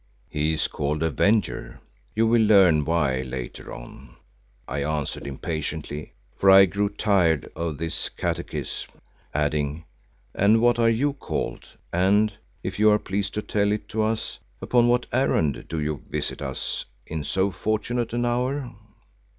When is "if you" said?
12.63-12.89